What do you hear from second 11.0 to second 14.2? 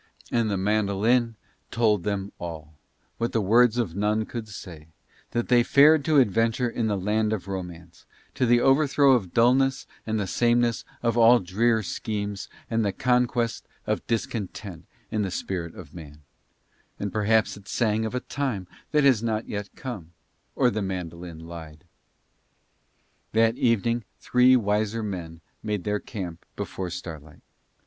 of all drear schemes and the conquest of